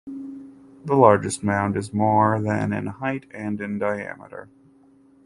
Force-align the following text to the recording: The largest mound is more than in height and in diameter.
The 0.83 0.95
largest 0.95 1.43
mound 1.43 1.77
is 1.77 1.93
more 1.93 2.41
than 2.41 2.73
in 2.73 2.87
height 2.87 3.27
and 3.31 3.61
in 3.61 3.77
diameter. 3.77 4.49